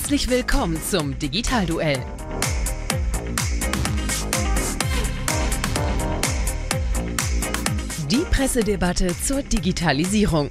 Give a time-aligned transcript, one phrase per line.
[0.00, 2.02] Herzlich willkommen zum Digitalduell.
[8.10, 10.48] Die Pressedebatte zur Digitalisierung.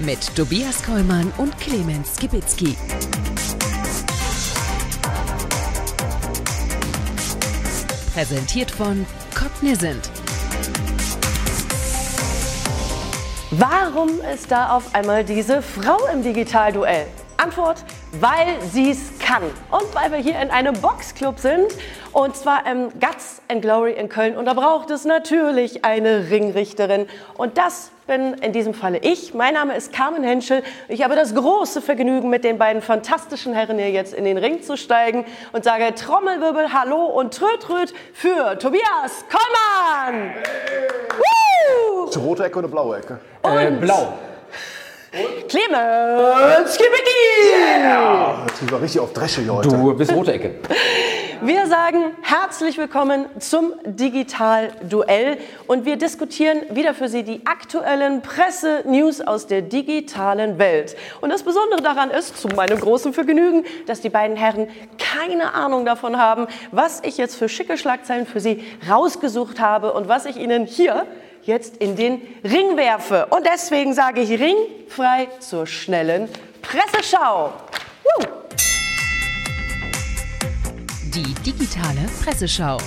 [0.00, 2.76] Mit Tobias Kollmann und Clemens Skibitzky.
[8.12, 10.23] Präsentiert von Cognizant.
[13.58, 17.06] Warum ist da auf einmal diese Frau im Digitalduell?
[17.36, 17.84] Antwort,
[18.18, 19.44] weil sie es kann.
[19.70, 21.66] Und weil wir hier in einem Boxclub sind.
[22.12, 24.36] Und zwar im Guts and Glory in Köln.
[24.36, 27.06] Und da braucht es natürlich eine Ringrichterin.
[27.36, 29.34] Und das bin in diesem Falle ich.
[29.34, 30.64] Mein Name ist Carmen Henschel.
[30.88, 34.62] Ich habe das große Vergnügen, mit den beiden fantastischen Herren hier jetzt in den Ring
[34.62, 40.32] zu steigen und sage Trommelwirbel, Hallo und Tröd für Tobias Kollmann.
[40.32, 43.18] Ist rote Ecke oder blaue Ecke?
[43.42, 44.14] Äh, blau.
[45.48, 47.80] Clemens Kibicki.
[47.80, 49.68] Ja, das war richtig auf Dresche hier heute.
[49.68, 50.56] Du bist rote Ecke.
[51.40, 59.20] Wir sagen herzlich willkommen zum Digital-Duell und wir diskutieren wieder für Sie die aktuellen Presse-News
[59.20, 60.96] aus der digitalen Welt.
[61.20, 65.84] Und das Besondere daran ist, zu meinem großen Vergnügen, dass die beiden Herren keine Ahnung
[65.84, 70.36] davon haben, was ich jetzt für schicke Schlagzeilen für Sie rausgesucht habe und was ich
[70.36, 71.06] Ihnen hier
[71.46, 73.26] jetzt in den Ring werfe.
[73.30, 76.28] Und deswegen sage ich ringfrei zur schnellen
[76.62, 77.52] Presseschau.
[78.04, 78.26] Woo!
[81.14, 82.78] Die digitale Presseschau.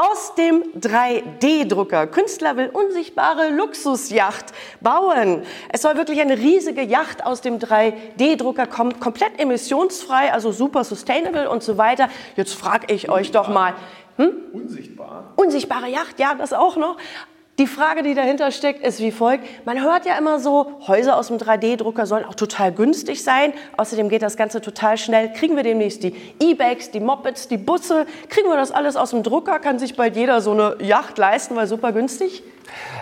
[0.00, 2.06] Aus dem 3D-Drucker.
[2.06, 4.44] Künstler will unsichtbare Luxusjacht
[4.80, 5.42] bauen.
[5.72, 11.50] Es soll wirklich eine riesige Yacht aus dem 3D-Drucker kommen, komplett emissionsfrei, also super sustainable
[11.50, 12.08] und so weiter.
[12.36, 13.74] Jetzt frage ich euch doch mal,
[14.18, 14.32] hm?
[14.52, 15.32] Unsichtbar.
[15.36, 16.98] Unsichtbare Yacht, ja, das auch noch.
[17.58, 19.44] Die Frage, die dahinter steckt, ist wie folgt.
[19.66, 23.52] Man hört ja immer so, Häuser aus dem 3D-Drucker sollen auch total günstig sein.
[23.76, 25.32] Außerdem geht das Ganze total schnell.
[25.32, 28.06] Kriegen wir demnächst die E-Bikes, die Mopeds, die Busse?
[28.28, 29.58] Kriegen wir das alles aus dem Drucker?
[29.58, 32.44] Kann sich bald jeder so eine Yacht leisten, weil super günstig?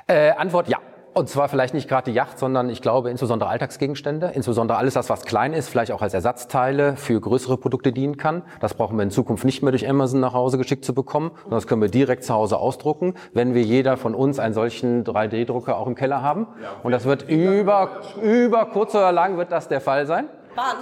[0.06, 0.78] Äh, Antwort ja.
[1.16, 5.08] Und zwar vielleicht nicht gerade die Yacht, sondern ich glaube insbesondere Alltagsgegenstände, insbesondere alles das,
[5.08, 8.42] was klein ist, vielleicht auch als Ersatzteile für größere Produkte dienen kann.
[8.60, 11.56] Das brauchen wir in Zukunft nicht mehr durch Amazon nach Hause geschickt zu bekommen, sondern
[11.56, 15.78] das können wir direkt zu Hause ausdrucken, wenn wir jeder von uns einen solchen 3D-Drucker
[15.78, 16.48] auch im Keller haben.
[16.82, 20.28] Und das wird über, über kurz oder lang wird das der Fall sein.
[20.54, 20.76] Wann?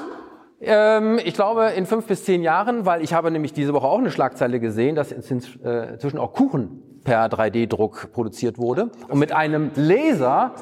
[0.63, 3.99] Ähm, ich glaube in fünf bis zehn Jahren, weil ich habe nämlich diese Woche auch
[3.99, 8.91] eine Schlagzeile gesehen, dass inzwischen auch Kuchen per 3D-Druck produziert wurde.
[9.09, 10.53] Und mit einem Laser,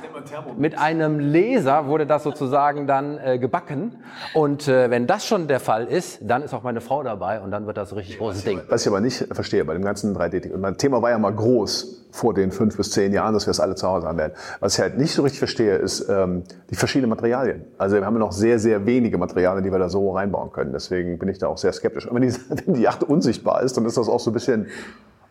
[0.57, 3.97] mit einem Laser wurde das sozusagen dann äh, gebacken.
[4.35, 7.51] Und äh, wenn das schon der Fall ist, dann ist auch meine Frau dabei und
[7.51, 8.61] dann wird das ein richtig großes Ding.
[8.69, 10.59] Was ich aber nicht verstehe bei dem ganzen 3D-Ding.
[10.61, 13.61] Mein Thema war ja mal groß vor den fünf bis zehn Jahren, dass wir das
[13.61, 14.35] alle zu Hause haben werden.
[14.61, 17.65] Was ich halt nicht so richtig verstehe, ist ähm, die verschiedenen Materialien.
[17.79, 20.73] Also wir haben noch sehr, sehr wenige Materialien, die wir da so reinbauen können.
[20.73, 22.07] Deswegen bin ich da auch sehr skeptisch.
[22.07, 22.35] Und wenn die,
[22.67, 24.67] wenn die Yacht unsichtbar ist, dann ist das auch so ein bisschen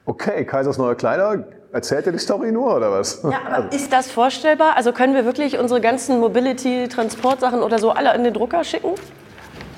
[0.05, 3.21] Okay, Kaisers neue Kleider, erzählt er die Story nur oder was?
[3.23, 4.75] Ja, aber ist das vorstellbar?
[4.75, 8.95] Also können wir wirklich unsere ganzen Mobility-Transportsachen oder so alle in den Drucker schicken?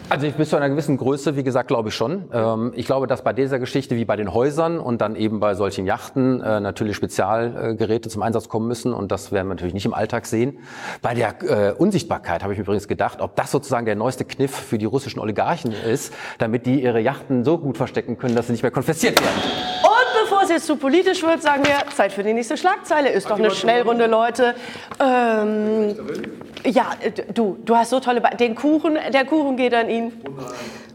[0.10, 2.26] Also bis zu einer gewissen Größe, wie gesagt, glaube ich schon.
[2.34, 5.56] Ähm, ich glaube, dass bei dieser Geschichte wie bei den Häusern und dann eben bei
[5.56, 9.86] solchen Yachten äh, natürlich Spezialgeräte zum Einsatz kommen müssen und das werden wir natürlich nicht
[9.86, 10.60] im Alltag sehen.
[11.02, 14.52] Bei der äh, Unsichtbarkeit habe ich mir übrigens gedacht, ob das sozusagen der neueste Kniff
[14.52, 18.52] für die russischen Oligarchen ist, damit die ihre Yachten so gut verstecken können, dass sie
[18.52, 19.42] nicht mehr konfisziert werden.
[19.84, 23.10] Und bevor es jetzt zu politisch wird, sagen wir, Zeit für die nächste Schlagzeile.
[23.10, 24.56] Ist doch eine Schnellrunde, Leute.
[25.00, 25.96] Ähm,
[26.66, 28.22] ja, äh, du, du hast so tolle...
[28.22, 30.14] Be den Kuchen, der Kuchen geht an ihn.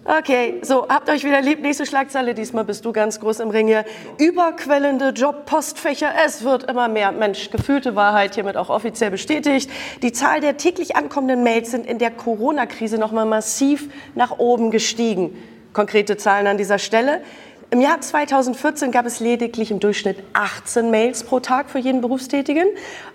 [0.04, 1.60] Okay, so, habt euch wieder lieb.
[1.60, 2.32] Nächste Schlagzeile.
[2.32, 3.84] Diesmal bist du ganz groß im Ring hier.
[4.16, 6.10] Überquellende Jobpostfächer.
[6.24, 7.12] Es wird immer mehr.
[7.12, 9.70] Mensch, gefühlte Wahrheit hiermit auch offiziell bestätigt.
[10.02, 15.36] Die Zahl der täglich ankommenden Mails sind in der Corona-Krise nochmal massiv nach oben gestiegen.
[15.74, 17.20] Konkrete Zahlen an dieser Stelle.
[17.70, 22.66] Im Jahr 2014 gab es lediglich im Durchschnitt 18 Mails pro Tag für jeden Berufstätigen.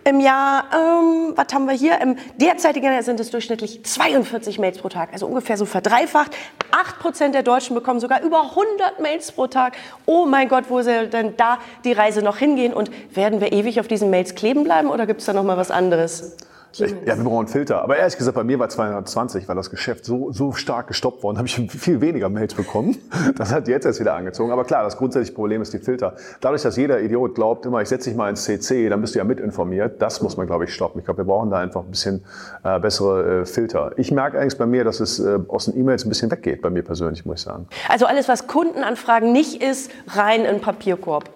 [0.04, 2.00] Im Jahr, ähm, was haben wir hier?
[2.00, 6.38] Im derzeitigen Jahr sind es durchschnittlich 42 Mails pro Tag, also ungefähr so verdreifacht.
[6.70, 9.76] 8 Prozent der Deutschen bekommen sogar über 100 Mails pro Tag.
[10.06, 12.76] Oh mein Gott, wo soll denn da die Reise noch hingehen?
[12.76, 15.58] Und werden wir ewig auf diesen Mails kleben bleiben oder gibt es da noch mal
[15.58, 16.38] was anderes?
[16.74, 17.84] Ich, ja, wir brauchen einen Filter.
[17.84, 21.38] Aber ehrlich gesagt, bei mir war 220, weil das Geschäft so, so stark gestoppt worden,
[21.38, 22.98] habe ich viel weniger Mails bekommen.
[23.38, 24.52] Das hat jetzt erst wieder angezogen.
[24.52, 26.16] Aber klar, das grundsätzliche Problem ist die Filter.
[26.42, 29.20] Dadurch, dass jeder Idiot glaubt, immer, ich setze dich mal ins CC, dann bist du
[29.20, 31.00] ja mitinformiert, das muss man, glaube ich, stoppen.
[31.00, 32.24] Ich glaube, wir brauchen da einfach ein bisschen
[32.64, 33.92] äh, bessere äh, Filter.
[33.98, 36.70] Ich merke eigentlich bei mir, dass es äh, aus den E-Mails ein bisschen weggeht, bei
[36.70, 37.68] mir persönlich, muss ich sagen.
[37.90, 41.30] Also alles, was Kundenanfragen nicht ist, rein in Papierkorb.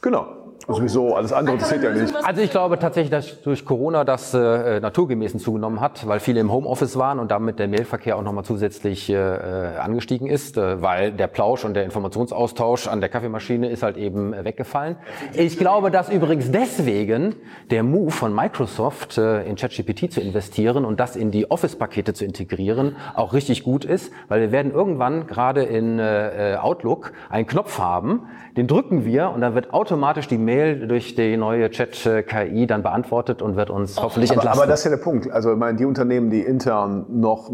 [0.00, 0.45] Genau.
[0.68, 2.12] Sowieso, alles andere interessiert ja nicht.
[2.24, 6.50] Also ich glaube tatsächlich, dass durch Corona das äh, naturgemäßen zugenommen hat, weil viele im
[6.50, 11.28] Homeoffice waren und damit der Mailverkehr auch nochmal zusätzlich äh, angestiegen ist, äh, weil der
[11.28, 14.96] Plausch und der Informationsaustausch an der Kaffeemaschine ist halt eben äh, weggefallen.
[15.34, 17.36] Ich glaube, dass übrigens deswegen
[17.70, 22.24] der Move von Microsoft äh, in ChatGPT zu investieren und das in die Office-Pakete zu
[22.24, 27.78] integrieren auch richtig gut ist, weil wir werden irgendwann gerade in äh, Outlook einen Knopf
[27.78, 28.22] haben,
[28.56, 30.55] den drücken wir und dann wird automatisch die Mail
[30.86, 34.62] durch die neue Chat-KI dann beantwortet und wird uns hoffentlich Aber, entlasten.
[34.62, 35.30] aber das ist ja der Punkt.
[35.30, 37.50] Also ich meine, die Unternehmen, die intern noch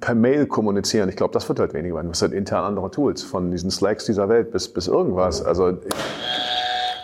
[0.00, 2.08] per Mail kommunizieren, ich glaube, das wird halt weniger werden.
[2.08, 5.44] Das sind intern andere Tools, von diesen Slacks dieser Welt bis, bis irgendwas.
[5.44, 5.78] Also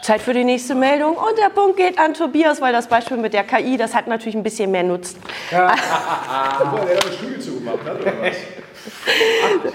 [0.02, 1.12] Zeit für die nächste Meldung.
[1.12, 4.35] Und der Punkt geht an Tobias, weil das Beispiel mit der KI, das hat natürlich
[4.35, 5.19] ein bisschen mehr Nutzen.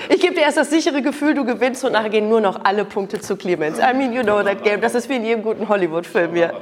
[0.10, 2.86] Ich gebe dir erst das sichere Gefühl, du gewinnst und nachher gehen nur noch alle
[2.86, 3.80] Punkte zu Clemens.
[3.80, 4.81] I mean, you know that game.
[4.81, 6.54] Das ist wie in jedem guten Hollywood-Film hier.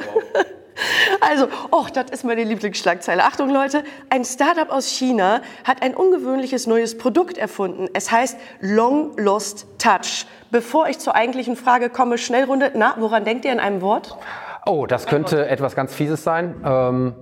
[1.21, 3.23] Also, oh, das ist meine Lieblingsschlagzeile.
[3.23, 7.87] Achtung, Leute, ein Startup aus China hat ein ungewöhnliches neues Produkt erfunden.
[7.93, 10.25] Es heißt Long Lost Touch.
[10.51, 12.71] Bevor ich zur eigentlichen Frage komme, Schnellrunde.
[12.75, 14.17] Na, woran denkt ihr in einem Wort?
[14.65, 16.55] oh, das könnte etwas ganz Fieses sein.
[16.65, 17.13] Ähm,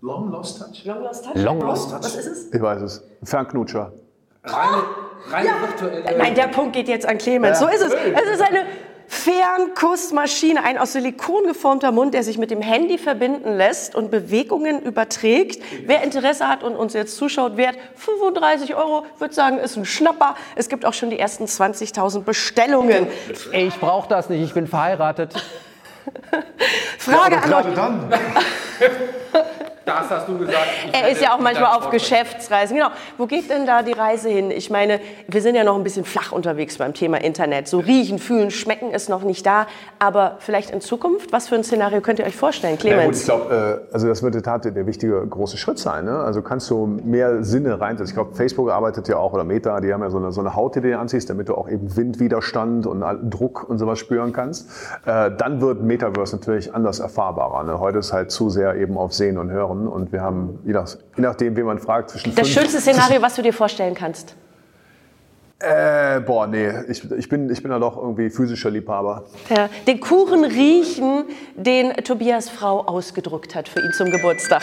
[0.00, 0.84] Long Lost Touch?
[0.84, 1.34] Long Lost Touch?
[1.34, 2.52] Long Lost Was ist es?
[2.52, 3.04] Ich weiß es.
[3.22, 3.92] Fernknutscher.
[4.46, 4.82] Reine,
[5.30, 6.18] reine virtuelle...
[6.18, 7.58] Nein, der Punkt geht jetzt an Clemens.
[7.58, 7.92] So ist es.
[7.92, 8.66] Es ist eine
[9.08, 14.82] Fernkussmaschine, ein aus Silikon geformter Mund, der sich mit dem Handy verbinden lässt und Bewegungen
[14.82, 15.62] überträgt.
[15.84, 20.34] Wer Interesse hat und uns jetzt zuschaut, wert 35 Euro, würde sagen, ist ein Schnapper.
[20.56, 23.06] Es gibt auch schon die ersten 20.000 Bestellungen.
[23.52, 25.34] Ich brauche das nicht, ich bin verheiratet.
[26.98, 27.74] Frage an euch.
[27.74, 28.12] dann.
[29.86, 30.66] Das hast du gesagt.
[30.92, 32.76] Er ist ja auch manchmal auf Geschäftsreisen.
[32.76, 32.88] Genau.
[33.18, 34.50] Wo geht denn da die Reise hin?
[34.50, 34.98] Ich meine,
[35.28, 37.68] wir sind ja noch ein bisschen flach unterwegs beim Thema Internet.
[37.68, 39.68] So riechen, fühlen, schmecken ist noch nicht da.
[40.00, 43.20] Aber vielleicht in Zukunft, was für ein Szenario könnt ihr euch vorstellen, Ja, gut, Clemens?
[43.20, 46.06] ich glaube, äh, also das wird in der Tat der wichtige große Schritt sein.
[46.06, 46.18] Ne?
[46.18, 48.08] Also kannst du mehr Sinne reinsetzen.
[48.10, 50.56] Ich glaube, Facebook arbeitet ja auch oder Meta, die haben ja so eine, so eine
[50.56, 54.32] Haut, die du dir anziehst, damit du auch eben Windwiderstand und Druck und sowas spüren
[54.32, 54.68] kannst.
[55.04, 57.62] Äh, dann wird Metaverse natürlich anders erfahrbarer.
[57.62, 57.78] Ne?
[57.78, 60.88] Heute ist halt zu sehr eben auf Sehen und Hören und wir haben, je, nach,
[61.16, 64.34] je nachdem, wen man fragt, zwischen Das fünf- schönste Szenario, was du dir vorstellen kannst.
[65.58, 69.24] Äh, boah, nee, ich, ich, bin, ich bin da doch irgendwie physischer Liebhaber.
[69.48, 71.24] Ja, den Kuchen riechen,
[71.56, 74.62] den Tobias Frau ausgedruckt hat für ihn zum Geburtstag.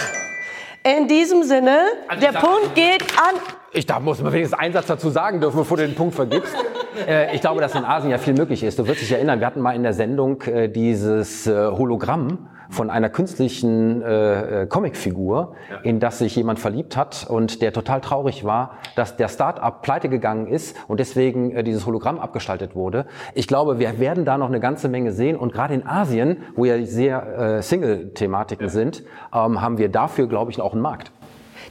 [0.83, 1.77] In diesem Sinne,
[2.21, 3.39] der sag- Punkt geht an.
[3.71, 6.53] Ich da muss man wenigstens einen Satz dazu sagen dürfen, bevor du den Punkt vergibst.
[7.07, 8.77] äh, ich glaube, dass in Asien ja viel möglich ist.
[8.77, 12.89] Du wirst dich erinnern, wir hatten mal in der Sendung äh, dieses äh, Hologramm von
[12.89, 18.43] einer künstlichen äh, äh, Comicfigur, in das sich jemand verliebt hat und der total traurig
[18.43, 23.05] war, dass der Start-up pleite gegangen ist und deswegen äh, dieses Hologramm abgeschaltet wurde.
[23.35, 26.65] Ich glaube, wir werden da noch eine ganze Menge sehen und gerade in Asien, wo
[26.65, 29.03] ja sehr äh, Single-Thematiken sind,
[29.33, 31.11] ähm, haben wir dafür, glaube ich, auch einen Markt.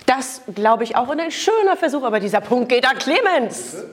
[0.07, 1.09] Das glaube ich auch.
[1.09, 3.85] Und ein schöner Versuch, aber dieser Punkt geht an Clemens.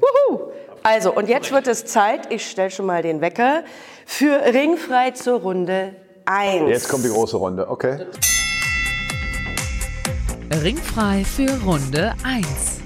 [0.00, 0.52] Wuhu.
[0.82, 3.62] Also, und jetzt wird es Zeit, ich stelle schon mal den Wecker,
[4.04, 5.94] für Ringfrei zur Runde
[6.32, 6.68] 1.
[6.68, 8.06] Jetzt kommt die große Runde, okay?
[10.62, 12.80] Ringfrei für Runde 1.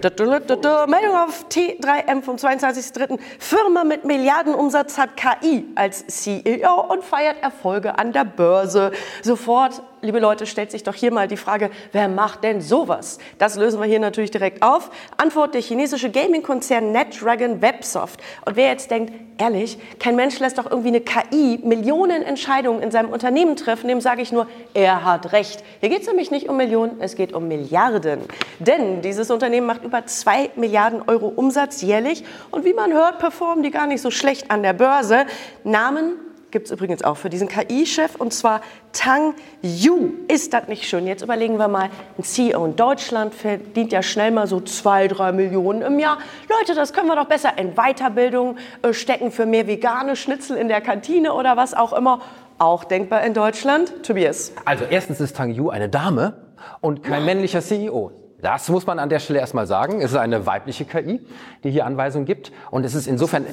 [0.00, 3.18] Da, da, da, da, Meldung auf T3M vom 22.03.
[3.38, 8.92] Firma mit Milliardenumsatz hat KI als CEO und feiert Erfolge an der Börse.
[9.22, 13.18] Sofort, liebe Leute, stellt sich doch hier mal die Frage, wer macht denn sowas?
[13.38, 14.90] Das lösen wir hier natürlich direkt auf.
[15.16, 18.20] Antwort der chinesische Gaming-Konzern NetDragon Websoft.
[18.44, 22.90] Und wer jetzt denkt, ehrlich, kein Mensch lässt doch irgendwie eine KI Millionen Entscheidungen in
[22.90, 25.62] seinem Unternehmen treffen, dem sage ich nur, er hat recht.
[25.80, 28.20] Hier geht es nämlich nicht um Millionen, es geht um Milliarden.
[28.58, 33.62] Denn dieses Unternehmen macht über 2 Milliarden Euro Umsatz jährlich und wie man hört, performen
[33.62, 35.26] die gar nicht so schlecht an der Börse.
[35.64, 36.25] Namen
[36.56, 40.12] gibt es übrigens auch für diesen KI-Chef und zwar Tang Yu.
[40.26, 41.06] Ist das nicht schön?
[41.06, 45.32] Jetzt überlegen wir mal, ein CEO in Deutschland verdient ja schnell mal so zwei, drei
[45.32, 46.16] Millionen im Jahr.
[46.48, 50.68] Leute, das können wir doch besser in Weiterbildung äh, stecken für mehr vegane Schnitzel in
[50.68, 52.22] der Kantine oder was auch immer.
[52.56, 53.92] Auch denkbar in Deutschland.
[54.02, 54.54] Tobias.
[54.64, 56.38] Also erstens ist Tang Yu eine Dame
[56.80, 58.12] und kein männlicher CEO.
[58.46, 60.00] Das muss man an der Stelle erstmal sagen.
[60.00, 61.18] Es ist eine weibliche KI,
[61.64, 62.52] die hier Anweisungen gibt.
[62.70, 63.44] Und es ist insofern,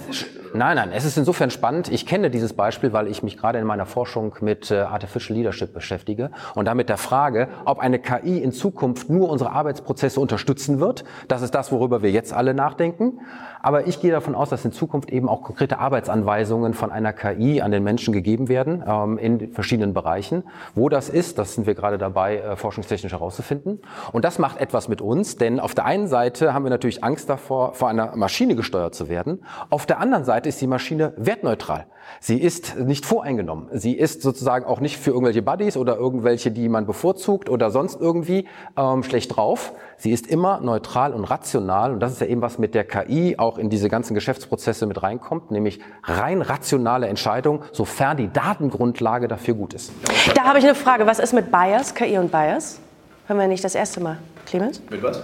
[0.53, 1.91] nein, nein, es ist insofern spannend.
[1.91, 5.73] Ich kenne dieses Beispiel, weil ich mich gerade in meiner Forschung mit äh, Artificial Leadership
[5.73, 11.05] beschäftige und damit der Frage, ob eine KI in Zukunft nur unsere Arbeitsprozesse unterstützen wird.
[11.27, 13.19] Das ist das, worüber wir jetzt alle nachdenken.
[13.63, 17.61] Aber ich gehe davon aus, dass in Zukunft eben auch konkrete Arbeitsanweisungen von einer KI
[17.61, 20.43] an den Menschen gegeben werden, ähm, in verschiedenen Bereichen.
[20.75, 23.79] Wo das ist, das sind wir gerade dabei, äh, forschungstechnisch herauszufinden.
[24.11, 27.05] Und das macht etwas was mit uns, denn auf der einen Seite haben wir natürlich
[27.05, 29.45] Angst davor, vor einer Maschine gesteuert zu werden.
[29.69, 31.85] Auf der anderen Seite ist die Maschine wertneutral.
[32.19, 33.69] Sie ist nicht voreingenommen.
[33.71, 38.01] Sie ist sozusagen auch nicht für irgendwelche Buddies oder irgendwelche, die man bevorzugt oder sonst
[38.01, 39.71] irgendwie ähm, schlecht drauf.
[39.95, 41.93] Sie ist immer neutral und rational.
[41.93, 45.01] Und das ist ja eben was mit der KI auch in diese ganzen Geschäftsprozesse mit
[45.01, 49.93] reinkommt, nämlich rein rationale Entscheidung, sofern die Datengrundlage dafür gut ist.
[50.35, 51.07] Da habe ich eine Frage.
[51.07, 52.79] Was ist mit Bias, KI und Bias?
[53.27, 54.17] Hören wir nicht das erste Mal.
[54.45, 54.81] Clemens?
[54.89, 55.21] Mit was?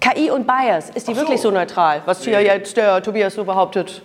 [0.00, 1.20] KI und Bias, ist die so.
[1.20, 4.02] wirklich so neutral, was hier jetzt der Tobias so behauptet?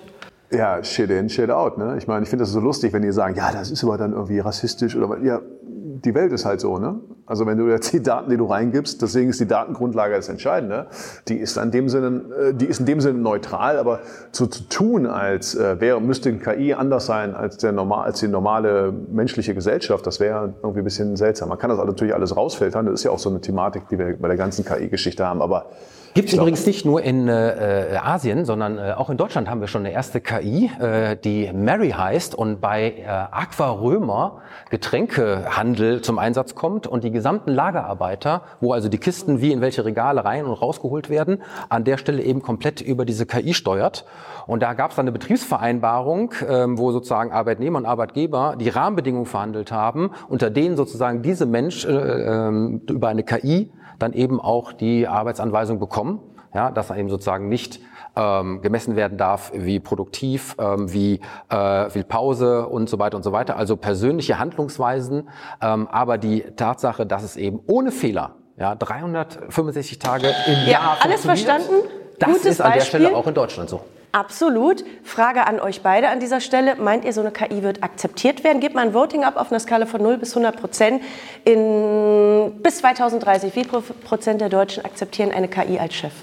[0.52, 1.78] Ja, shit in, shit out.
[1.78, 1.96] Ne?
[1.98, 4.14] Ich meine, ich finde das so lustig, wenn die sagen, ja, das ist aber dann
[4.14, 6.78] irgendwie rassistisch oder ja, die Welt ist halt so.
[6.78, 7.00] Ne?
[7.26, 10.88] Also wenn du jetzt die Daten, die du reingibst, deswegen ist die Datengrundlage das Entscheidende.
[11.28, 14.00] Die ist in dem Sinne, äh, die ist in dem Sinne neutral, aber
[14.32, 18.28] zu, zu tun, als äh, wäre müsste KI anders sein als der normal, als die
[18.28, 21.50] normale menschliche Gesellschaft, das wäre irgendwie ein bisschen seltsam.
[21.50, 22.86] Man kann das natürlich alles rausfiltern.
[22.86, 25.42] Das ist ja auch so eine Thematik, die wir bei der ganzen KI-Geschichte haben.
[25.42, 25.68] Aber
[26.14, 29.68] Gibt es übrigens nicht nur in äh, Asien, sondern äh, auch in Deutschland haben wir
[29.68, 36.20] schon eine erste KI, äh, die Mary heißt und bei äh, Aqua Römer Getränkehandel zum
[36.20, 40.46] Einsatz kommt und die gesamten Lagerarbeiter, wo also die Kisten wie in welche Regale rein
[40.46, 44.06] und rausgeholt werden, an der Stelle eben komplett über diese KI steuert.
[44.46, 49.26] Und da gab es dann eine Betriebsvereinbarung, ähm, wo sozusagen Arbeitnehmer und Arbeitgeber die Rahmenbedingungen
[49.26, 54.74] verhandelt haben, unter denen sozusagen diese Mensch äh, äh, über eine KI dann eben auch
[54.74, 56.20] die Arbeitsanweisung bekommen,
[56.54, 57.80] ja, dass er eben sozusagen nicht
[58.16, 61.20] ähm, gemessen werden darf, wie produktiv, ähm, wie
[61.50, 63.58] äh, viel Pause und so weiter und so weiter.
[63.58, 65.30] Also persönliche Handlungsweisen,
[65.62, 70.98] ähm, aber die Tatsache, dass es eben ohne Fehler, ja, 365 Tage im Ja, Jahr
[71.02, 71.74] alles verstanden?
[72.20, 73.00] Das Gutes ist an der Beispiel.
[73.02, 73.82] Stelle auch in Deutschland so.
[74.14, 74.86] Absolut.
[75.04, 76.76] Frage an euch beide an dieser Stelle.
[76.76, 78.60] Meint ihr, so eine KI wird akzeptiert werden?
[78.60, 81.02] Gebt mal ein Voting ab auf einer Skala von 0 bis 100 Prozent.
[81.46, 86.14] In, bis 2030, wie viel Prozent der Deutschen akzeptieren eine KI als Chef?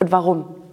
[0.00, 0.65] Und warum?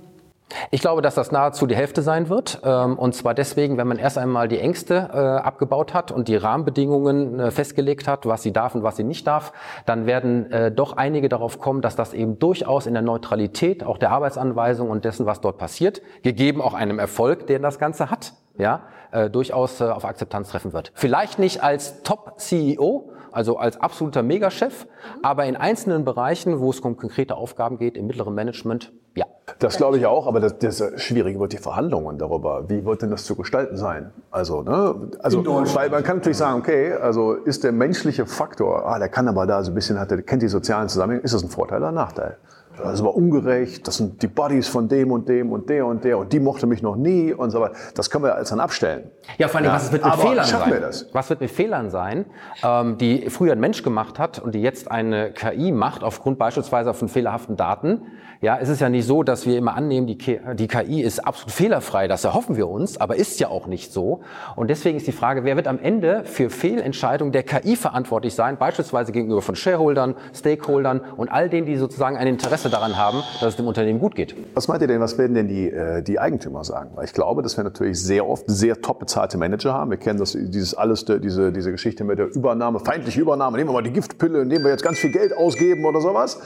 [0.71, 2.61] Ich glaube, dass das nahezu die Hälfte sein wird.
[2.63, 6.35] ähm, Und zwar deswegen, wenn man erst einmal die Ängste äh, abgebaut hat und die
[6.35, 9.53] Rahmenbedingungen äh, festgelegt hat, was sie darf und was sie nicht darf,
[9.85, 13.97] dann werden äh, doch einige darauf kommen, dass das eben durchaus in der Neutralität auch
[13.97, 18.33] der Arbeitsanweisung und dessen, was dort passiert, gegeben auch einem Erfolg, den das Ganze hat,
[18.57, 18.83] ja,
[19.31, 20.91] durchaus auf Akzeptanz treffen wird.
[20.95, 24.87] Vielleicht nicht als Top-CEO, also als absoluter Megachef,
[25.21, 29.25] aber in einzelnen Bereichen, wo es um konkrete Aufgaben geht, im mittleren Management, ja.
[29.59, 32.69] Das glaube ich auch, aber das, das Schwierige wird die Verhandlungen darüber.
[32.69, 34.11] Wie wird denn das zu gestalten sein?
[34.31, 38.97] Also, ne, also weil man kann natürlich sagen, okay, also ist der menschliche Faktor, ah,
[38.99, 41.43] der kann aber da so ein bisschen, hat, der kennt die sozialen Zusammenhänge, ist das
[41.43, 42.37] ein Vorteil oder ein Nachteil?
[42.75, 46.03] Das ist aber ungerecht, das sind die Buddies von dem und dem und der und
[46.03, 47.75] der und die mochte mich noch nie und so weiter.
[47.93, 49.11] Das können wir als dann abstellen.
[49.37, 50.71] Ja, vor allem, Ja, was wird mit Fehlern sein?
[50.71, 51.07] wir das?
[51.13, 52.25] Was wird mit Fehlern sein,
[52.63, 56.95] ähm, die früher ein Mensch gemacht hat und die jetzt eine KI macht, aufgrund beispielsweise
[56.95, 58.01] von fehlerhaften Daten?
[58.43, 61.25] Ja, es ist ja nicht so, dass wir immer annehmen, die, Ki- die KI ist
[61.25, 62.09] absolut fehlerfrei.
[62.09, 64.19] Das erhoffen wir uns, aber ist ja auch nicht so.
[64.57, 68.57] Und deswegen ist die Frage, wer wird am Ende für Fehlentscheidungen der KI verantwortlich sein,
[68.57, 73.51] beispielsweise gegenüber von Shareholdern, Stakeholdern und all denen, die sozusagen ein Interesse daran haben, dass
[73.51, 74.35] es dem Unternehmen gut geht.
[74.55, 76.89] Was meint ihr denn, was werden denn die, äh, die Eigentümer sagen?
[76.95, 79.89] Weil ich glaube, dass wir natürlich sehr oft sehr top bezahlte Manager haben.
[79.89, 83.55] Wir kennen das, dieses alles, diese, diese Geschichte mit der Übernahme, feindliche Übernahme.
[83.57, 86.41] Nehmen wir mal die Giftpille, nehmen wir jetzt ganz viel Geld ausgeben oder sowas.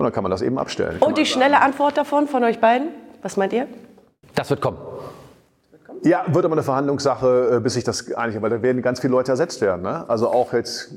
[0.00, 0.96] Und dann kann man das eben abstellen.
[1.00, 2.88] Und die schnelle Antwort davon von euch beiden?
[3.20, 3.66] Was meint ihr?
[4.34, 4.78] Das wird kommen.
[6.04, 9.10] Ja, wird aber eine Verhandlungssache, äh, bis sich das einig, weil da werden ganz viele
[9.10, 9.82] Leute ersetzt werden.
[9.82, 10.08] Ne?
[10.08, 10.94] Also auch jetzt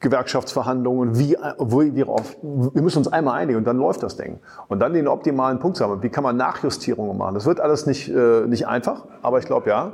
[0.00, 4.40] Gewerkschaftsverhandlungen, wie, wie, wie auf, wir müssen uns einmal einigen und dann läuft das Ding.
[4.66, 6.02] Und dann den optimalen Punkt zu haben.
[6.02, 7.34] Wie kann man Nachjustierungen machen?
[7.34, 9.92] Das wird alles nicht, äh, nicht einfach, aber ich glaube ja,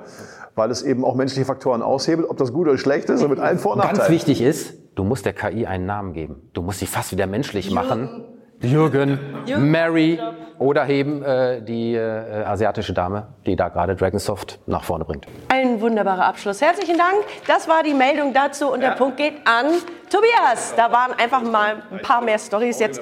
[0.54, 3.38] weil es eben auch menschliche Faktoren aushebelt, ob das gut oder schlecht ist und mit
[3.38, 4.14] allen Vor- und Ganz Nachteilen.
[4.14, 6.48] wichtig ist, du musst der KI einen Namen geben.
[6.54, 8.25] Du musst sie fast wieder menschlich machen.
[8.62, 9.18] Jürgen,
[9.58, 10.18] Mary
[10.58, 15.26] oder eben äh, die äh, asiatische Dame, die da gerade Dragonsoft nach vorne bringt.
[15.48, 16.60] Ein wunderbarer Abschluss.
[16.60, 17.16] Herzlichen Dank.
[17.46, 19.66] Das war die Meldung dazu und der Punkt geht an
[20.10, 20.75] Tobias.
[20.76, 23.00] Da waren einfach mal ein paar mehr Stories jetzt.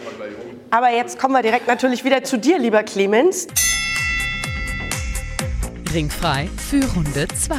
[0.71, 3.47] Aber jetzt kommen wir direkt natürlich wieder zu dir, lieber Clemens.
[5.93, 7.55] Ringfrei für Runde 2.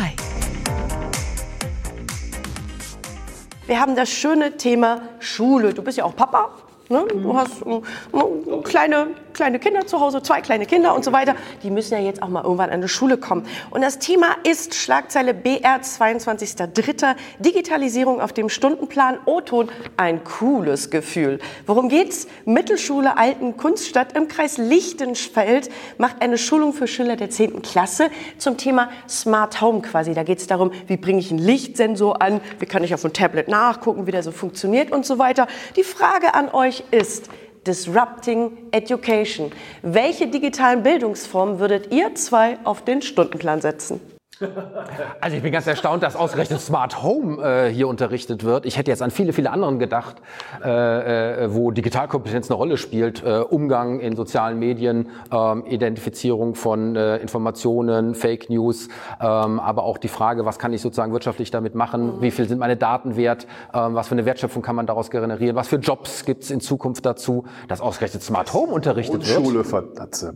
[3.67, 5.73] Wir haben das schöne Thema Schule.
[5.73, 6.49] Du bist ja auch Papa.
[6.87, 7.03] Ne?
[7.11, 11.35] Du hast äh, äh, kleine, kleine Kinder zu Hause, zwei kleine Kinder und so weiter.
[11.63, 13.47] Die müssen ja jetzt auch mal irgendwann an die Schule kommen.
[13.71, 17.15] Und das Thema ist Schlagzeile BR 22.03.
[17.39, 19.71] Digitalisierung auf dem Stundenplan O-Ton.
[19.97, 21.39] Ein cooles Gefühl.
[21.65, 22.27] Worum geht's?
[22.45, 27.63] Mittelschule Alten Kunststadt im Kreis Lichtenfeld macht eine Schulung für Schüler der 10.
[27.63, 30.13] Klasse zum Thema Smart Home quasi.
[30.13, 33.13] Da geht es darum, wie bringe ich einen Lichtsensor an, wie kann ich auf dem
[33.13, 35.47] Tablet nachgucken, wie der so funktioniert und so weiter.
[35.77, 37.29] Die Frage an euch ist,
[37.65, 39.51] Disrupting Education.
[39.81, 43.99] Welche digitalen Bildungsformen würdet ihr zwei auf den Stundenplan setzen?
[45.21, 48.65] Also ich bin ganz erstaunt, dass ausgerechnet Smart Home äh, hier unterrichtet wird.
[48.65, 50.17] Ich hätte jetzt an viele, viele anderen gedacht,
[50.63, 53.23] äh, äh, wo Digitalkompetenz eine Rolle spielt.
[53.23, 58.89] Äh, Umgang in sozialen Medien, ähm, Identifizierung von äh, Informationen, Fake News,
[59.21, 62.21] ähm, aber auch die Frage, was kann ich sozusagen wirtschaftlich damit machen?
[62.21, 63.47] Wie viel sind meine Daten wert?
[63.73, 65.55] Ähm, was für eine Wertschöpfung kann man daraus generieren?
[65.55, 69.45] Was für Jobs gibt es in Zukunft dazu, dass ausgerechnet Smart Home unterrichtet Und wird?
[69.45, 69.63] Schule,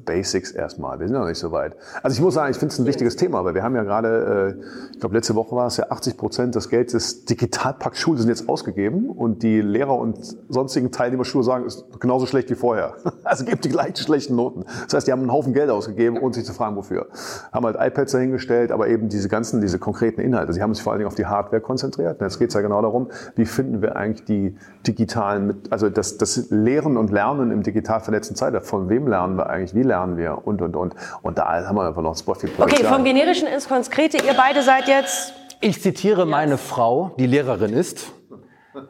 [0.05, 0.99] Basics erstmal.
[0.99, 1.75] Wir sind noch nicht so weit.
[2.01, 4.55] Also ich muss sagen, ich finde es ein wichtiges Thema, weil wir haben ja gerade,
[4.59, 8.19] äh, ich glaube letzte Woche war es ja 80 Prozent des Geldes des Digitalpakt Schule
[8.19, 10.17] sind jetzt ausgegeben und die Lehrer und
[10.47, 12.95] sonstigen Teilnehmer Schule sagen, ist genauso schlecht wie vorher.
[13.23, 14.65] Also gibt die gleichen schlechten Noten.
[14.85, 17.07] Das heißt, die haben einen Haufen Geld ausgegeben, ohne sich zu fragen, wofür.
[17.51, 20.53] Haben halt iPads dahingestellt, aber eben diese ganzen, diese konkreten Inhalte.
[20.53, 22.21] Sie haben sich vor allen Dingen auf die Hardware konzentriert.
[22.21, 24.55] Jetzt geht es ja genau darum, wie finden wir eigentlich die
[24.87, 28.65] digitalen, also das, das Lehren und Lernen im digital vernetzten Zeitalter.
[28.65, 29.75] Von wem lernen wir eigentlich?
[29.75, 30.47] Wie lernen wir?
[30.47, 30.95] Und, und, und.
[31.21, 32.93] Und da haben wir einfach noch super viel Okay, Potenzial.
[32.93, 34.17] vom Generischen ins Konkrete.
[34.17, 38.11] Ihr beide seid jetzt Ich zitiere meine Frau, die Lehrerin ist.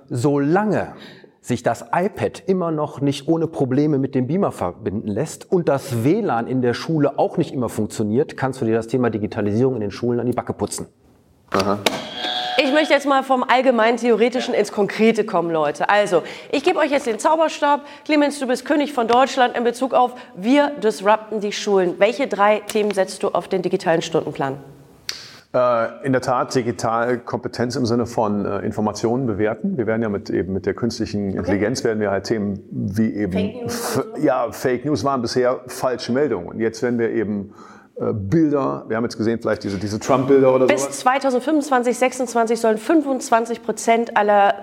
[0.09, 0.93] Solange
[1.41, 6.03] sich das iPad immer noch nicht ohne Probleme mit dem Beamer verbinden lässt und das
[6.03, 9.81] WLAN in der Schule auch nicht immer funktioniert, kannst du dir das Thema Digitalisierung in
[9.81, 10.87] den Schulen an die Backe putzen.
[12.57, 15.87] Ich möchte jetzt mal vom allgemein Theoretischen ins Konkrete kommen, Leute.
[15.87, 17.85] Also, ich gebe euch jetzt den Zauberstab.
[18.05, 21.99] Clemens, du bist König von Deutschland in Bezug auf wir disrupten die Schulen.
[21.99, 24.57] Welche drei Themen setzt du auf den digitalen Stundenplan?
[25.51, 29.77] Äh, in der Tat digital Kompetenz im Sinne von äh, Informationen bewerten.
[29.77, 33.31] Wir werden ja mit eben mit der künstlichen Intelligenz werden wir halt Themen wie eben
[33.31, 36.49] Fake News ja Fake News waren bisher falsche Meldungen.
[36.49, 37.55] Und jetzt werden wir eben
[37.95, 38.85] äh, Bilder.
[38.89, 40.99] Wir haben jetzt gesehen vielleicht diese diese Trump-Bilder oder Bis sowas.
[40.99, 44.53] 2025, 26 sollen 25 Prozent aller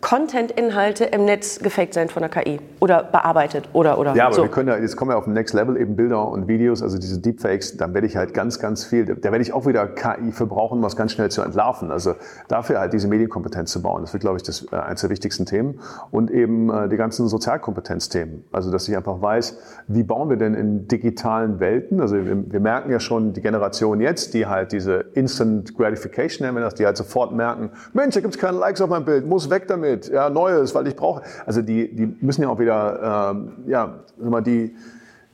[0.00, 4.42] Content-Inhalte im Netz gefaked sein von der KI oder bearbeitet oder oder Ja, aber so.
[4.42, 6.98] wir können ja, jetzt kommen wir auf den Next Level, eben Bilder und Videos, also
[6.98, 10.32] diese Deepfakes, dann werde ich halt ganz, ganz viel, da werde ich auch wieder KI
[10.32, 11.90] für brauchen, um das ganz schnell zu entlarven.
[11.90, 12.14] Also
[12.48, 14.02] dafür halt diese Medienkompetenz zu bauen.
[14.02, 15.80] Das wird, glaube ich, das, äh, eines der wichtigsten Themen.
[16.10, 18.44] Und eben äh, die ganzen Sozialkompetenzthemen.
[18.52, 19.58] Also, dass ich einfach weiß,
[19.88, 22.00] wie bauen wir denn in digitalen Welten?
[22.00, 26.56] Also wir, wir merken ja schon die Generation jetzt, die halt diese Instant Gratification nennen
[26.56, 29.50] wir das, die halt sofort merken, Mensch, da gibt's keine Likes auf meinem Bild, muss
[29.50, 31.22] weg damit, ja, Neues, weil ich brauche.
[31.46, 34.74] Also die, die müssen ja auch wieder, ähm, ja, mal, die,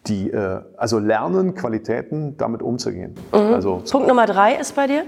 [0.06, 3.14] die, äh, also lernen, Qualitäten damit umzugehen.
[3.32, 5.04] Also Punkt Nummer drei ist bei dir?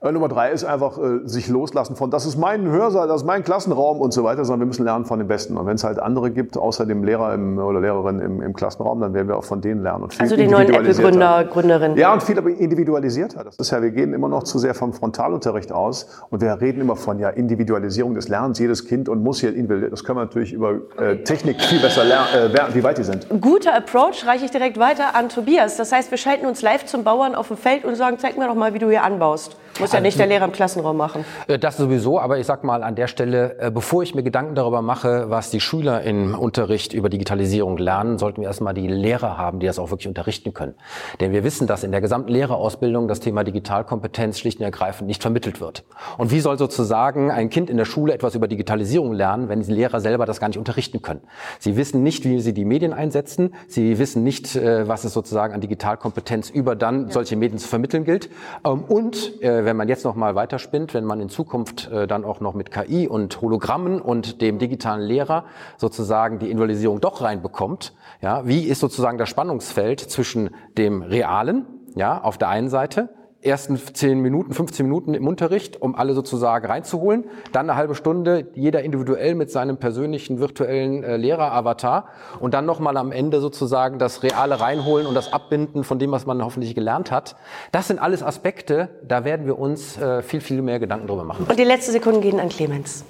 [0.00, 3.26] Äh, Nummer drei ist einfach äh, sich loslassen von, das ist mein Hörsaal, das ist
[3.26, 5.56] mein Klassenraum und so weiter, sondern wir müssen lernen von den Besten.
[5.56, 9.00] Und wenn es halt andere gibt, außer dem Lehrer im, oder Lehrerin im, im Klassenraum,
[9.00, 10.04] dann werden wir auch von denen lernen.
[10.04, 10.68] Und viel Also die neuen.
[10.68, 11.96] Apple-Gründer, Gründerinnen.
[11.96, 13.44] Ja, und viel aber individualisierter.
[13.44, 16.80] Das ist ja, wir gehen immer noch zu sehr vom Frontalunterricht aus und wir reden
[16.80, 18.58] immer von ja, Individualisierung des Lernens.
[18.58, 19.90] Jedes Kind und muss hier individuell.
[19.90, 23.26] Das können wir natürlich über äh, Technik viel besser lernen, äh, wie weit die sind.
[23.40, 25.76] Guter Approach reiche ich direkt weiter an Tobias.
[25.76, 28.46] Das heißt, wir schalten uns live zum Bauern auf dem Feld und sagen, zeig mir
[28.46, 29.56] doch mal, wie du hier anbaust.
[29.80, 31.24] Muss ja nicht der Lehrer im Klassenraum machen.
[31.48, 34.54] Äh, Das sowieso, aber ich sag mal an der Stelle, äh, bevor ich mir Gedanken
[34.54, 39.36] darüber mache, was die Schüler im Unterricht über Digitalisierung lernen, sollten wir erstmal die Lehrer
[39.38, 40.74] haben, die das auch wirklich unterrichten können.
[41.20, 45.22] Denn wir wissen, dass in der gesamten Lehrerausbildung das Thema Digitalkompetenz schlicht und ergreifend nicht
[45.22, 45.84] vermittelt wird.
[46.18, 49.72] Und wie soll sozusagen ein Kind in der Schule etwas über Digitalisierung lernen, wenn die
[49.72, 51.20] Lehrer selber das gar nicht unterrichten können?
[51.58, 53.54] Sie wissen nicht, wie sie die Medien einsetzen.
[53.68, 58.04] Sie wissen nicht, äh, was es sozusagen an Digitalkompetenz über dann solche Medien zu vermitteln
[58.04, 58.30] gilt.
[58.64, 62.40] Ähm, Und wenn man jetzt noch mal weiterspinnt, wenn man in Zukunft äh, dann auch
[62.40, 65.44] noch mit KI und Hologrammen und dem digitalen Lehrer
[65.76, 72.22] sozusagen die Individualisierung doch reinbekommt, ja, wie ist sozusagen das Spannungsfeld zwischen dem Realen, ja,
[72.22, 73.10] auf der einen Seite,
[73.42, 78.48] ersten 10 Minuten, 15 Minuten im Unterricht, um alle sozusagen reinzuholen, dann eine halbe Stunde,
[78.54, 82.08] jeder individuell mit seinem persönlichen virtuellen äh, Lehrer-Avatar
[82.40, 86.26] und dann nochmal am Ende sozusagen das Reale reinholen und das Abbinden von dem, was
[86.26, 87.36] man hoffentlich gelernt hat.
[87.72, 91.46] Das sind alles Aspekte, da werden wir uns äh, viel, viel mehr Gedanken drüber machen.
[91.48, 93.04] Und die letzten Sekunden gehen an Clemens.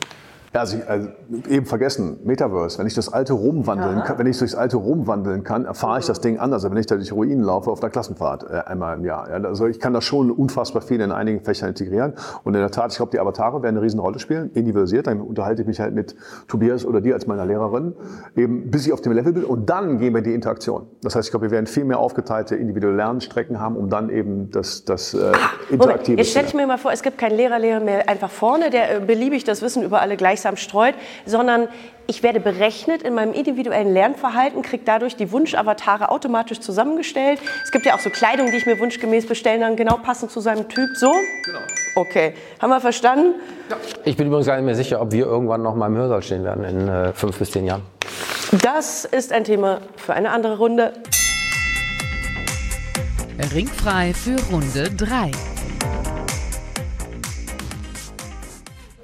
[0.57, 1.09] Ja, also, also
[1.51, 2.79] eben vergessen, Metaverse.
[2.79, 5.99] Wenn ich das alte Rom wandeln kann, wenn ich durchs alte Rom wandeln kann, erfahre
[5.99, 8.61] ich das Ding anders, als wenn ich da durch Ruinen laufe auf der Klassenfahrt äh,
[8.67, 9.29] einmal im Jahr.
[9.29, 12.15] Ja, also ich kann das schon unfassbar viel in einigen Fächern integrieren.
[12.43, 15.09] Und in der Tat, ich glaube, die Avatare werden eine Riesenrolle spielen, individualisiert.
[15.09, 16.17] Dann unterhalte ich mich halt mit
[16.49, 17.95] Tobias oder dir als meiner Lehrerin,
[18.35, 19.45] eben bis ich auf dem Level bin.
[19.45, 20.87] Und dann gehen wir in die Interaktion.
[21.03, 24.51] Das heißt, ich glaube, wir werden viel mehr aufgeteilte individuelle Lernstrecken haben, um dann eben
[24.53, 25.37] das, das äh, Moment,
[25.71, 28.31] Interaktive jetzt zu stelle ich mir mal vor, es gibt keinen Lehrer, Lehrer mehr einfach
[28.31, 30.17] vorne, der äh, beliebig das Wissen über alle
[30.47, 31.69] gleichsam streut, sondern
[32.09, 37.41] ich werde berechnet in meinem individuellen Lernverhalten, kriege dadurch die Wunschavatare automatisch zusammengestellt.
[37.65, 40.41] Es gibt ja auch so Kleidung, die ich mir wunschgemäß bestellen kann, genau passend zu
[40.41, 40.89] seinem Typ.
[40.95, 41.13] So?
[41.45, 41.59] Genau.
[41.97, 43.35] Okay, haben wir verstanden?
[44.05, 46.45] Ich bin übrigens gar nicht mehr sicher, ob wir irgendwann noch mal im Hörsaal stehen
[46.45, 47.83] werden in äh, fünf bis zehn Jahren.
[48.63, 50.93] Das ist ein Thema für eine andere Runde.
[53.53, 55.31] Ringfrei für Runde 3.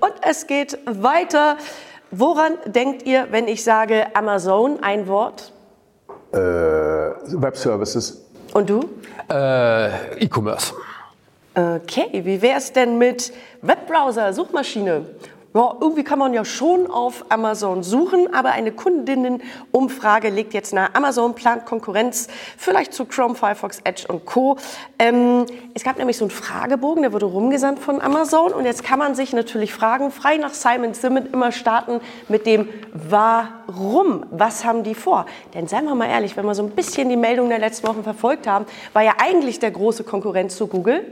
[0.02, 1.56] Und es geht weiter.
[2.10, 5.52] Woran denkt ihr, wenn ich sage Amazon, ein Wort?
[6.32, 8.20] Äh, Web Services.
[8.52, 8.80] Und du?
[9.30, 10.74] Äh, E-Commerce.
[11.54, 15.06] Okay, wie wäre es denn mit Webbrowser, Suchmaschine?
[15.54, 20.88] Ja, irgendwie kann man ja schon auf Amazon suchen, aber eine Kundinnenumfrage legt jetzt nahe,
[20.94, 24.56] Amazon plant Konkurrenz vielleicht zu Chrome, Firefox, Edge und Co.
[24.98, 28.98] Ähm, es gab nämlich so einen Fragebogen, der wurde rumgesandt von Amazon und jetzt kann
[28.98, 34.24] man sich natürlich fragen, frei nach Simon Simmons immer starten mit dem Warum?
[34.30, 35.26] Was haben die vor?
[35.52, 38.04] Denn seien wir mal ehrlich, wenn wir so ein bisschen die Meldungen der letzten Wochen
[38.04, 41.04] verfolgt haben, war ja eigentlich der große Konkurrent zu Google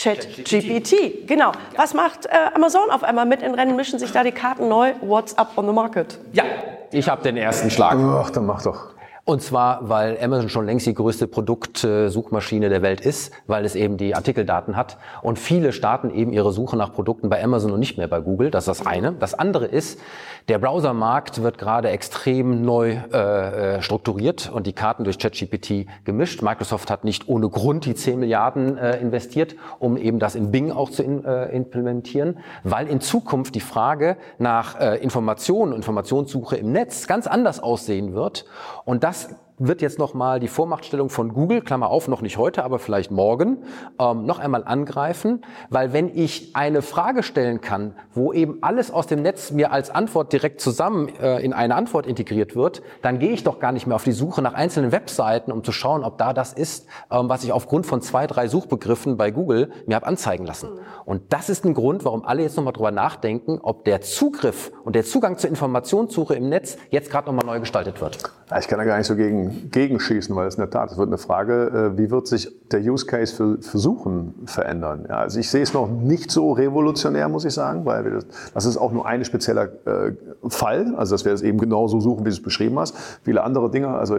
[0.00, 1.26] ChatGPT.
[1.26, 1.52] Genau.
[1.76, 3.74] Was macht äh, Amazon auf einmal mit in Rennen?
[3.74, 4.92] Mischen sich da die Karten neu?
[5.00, 6.18] What's up on the market?
[6.32, 6.44] Ja,
[6.92, 7.98] ich habe den ersten Schlag.
[7.98, 8.94] Ach, dann mach doch.
[9.28, 13.98] Und zwar, weil Amazon schon längst die größte Produktsuchmaschine der Welt ist, weil es eben
[13.98, 14.96] die Artikeldaten hat.
[15.20, 18.50] Und viele starten eben ihre Suche nach Produkten bei Amazon und nicht mehr bei Google.
[18.50, 19.12] Das ist das eine.
[19.12, 20.00] Das andere ist,
[20.48, 26.40] der Browsermarkt wird gerade extrem neu äh, äh strukturiert und die Karten durch ChatGPT gemischt.
[26.40, 30.72] Microsoft hat nicht ohne Grund die 10 Milliarden äh, investiert, um eben das in Bing
[30.72, 36.72] auch zu in, äh, implementieren, weil in Zukunft die Frage nach äh, Informationen, Informationssuche im
[36.72, 38.46] Netz ganz anders aussehen wird.
[38.86, 39.47] Und das ます。
[39.58, 43.58] Wird jetzt nochmal die Vormachtstellung von Google, Klammer auf, noch nicht heute, aber vielleicht morgen,
[43.98, 49.06] ähm, noch einmal angreifen, weil wenn ich eine Frage stellen kann, wo eben alles aus
[49.06, 53.30] dem Netz mir als Antwort direkt zusammen äh, in eine Antwort integriert wird, dann gehe
[53.30, 56.18] ich doch gar nicht mehr auf die Suche nach einzelnen Webseiten, um zu schauen, ob
[56.18, 60.06] da das ist, ähm, was ich aufgrund von zwei, drei Suchbegriffen bei Google mir habe
[60.06, 60.68] anzeigen lassen.
[61.04, 64.94] Und das ist ein Grund, warum alle jetzt nochmal drüber nachdenken, ob der Zugriff und
[64.94, 68.18] der Zugang zur Informationssuche im Netz jetzt gerade nochmal neu gestaltet wird.
[68.58, 71.08] Ich kann da gar nicht so gegen, gegenschießen, weil es in der Tat, es wird
[71.08, 75.06] eine Frage, äh, wie wird sich der Use Case für, für Suchen verändern?
[75.08, 78.64] Ja, also ich sehe es noch nicht so revolutionär, muss ich sagen, weil das, das
[78.64, 80.12] ist auch nur ein spezieller äh,
[80.48, 82.96] Fall, also dass wir es eben genauso suchen, wie du es beschrieben hast.
[83.22, 84.18] Viele andere Dinge, also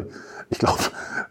[0.50, 0.80] ich, glaube,